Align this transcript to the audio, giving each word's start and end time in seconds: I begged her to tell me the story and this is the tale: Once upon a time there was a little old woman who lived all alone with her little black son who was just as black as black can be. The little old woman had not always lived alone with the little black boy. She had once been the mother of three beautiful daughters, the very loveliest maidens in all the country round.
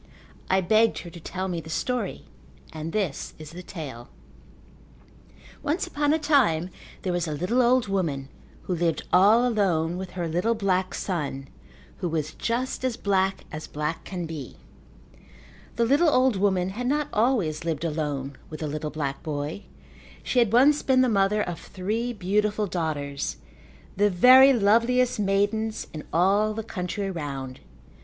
I 0.49 0.61
begged 0.61 0.97
her 1.03 1.11
to 1.11 1.19
tell 1.19 1.47
me 1.47 1.61
the 1.61 1.69
story 1.69 2.25
and 2.73 2.91
this 2.91 3.35
is 3.37 3.51
the 3.51 3.61
tale: 3.61 4.09
Once 5.61 5.85
upon 5.85 6.11
a 6.11 6.17
time 6.17 6.71
there 7.03 7.13
was 7.13 7.27
a 7.27 7.33
little 7.33 7.61
old 7.61 7.87
woman 7.87 8.27
who 8.63 8.73
lived 8.73 9.03
all 9.13 9.47
alone 9.47 9.97
with 9.97 10.13
her 10.17 10.27
little 10.27 10.55
black 10.55 10.95
son 10.95 11.49
who 11.97 12.09
was 12.09 12.33
just 12.33 12.83
as 12.83 12.97
black 12.97 13.45
as 13.51 13.67
black 13.67 14.03
can 14.03 14.25
be. 14.25 14.57
The 15.75 15.85
little 15.85 16.09
old 16.09 16.35
woman 16.35 16.69
had 16.69 16.87
not 16.87 17.07
always 17.13 17.63
lived 17.63 17.85
alone 17.85 18.35
with 18.49 18.61
the 18.61 18.67
little 18.67 18.89
black 18.89 19.21
boy. 19.21 19.65
She 20.23 20.39
had 20.39 20.51
once 20.51 20.81
been 20.81 21.01
the 21.01 21.09
mother 21.09 21.43
of 21.43 21.59
three 21.59 22.11
beautiful 22.11 22.65
daughters, 22.65 23.37
the 23.95 24.09
very 24.09 24.51
loveliest 24.51 25.19
maidens 25.19 25.85
in 25.93 26.05
all 26.11 26.55
the 26.55 26.63
country 26.63 27.11
round. 27.11 27.59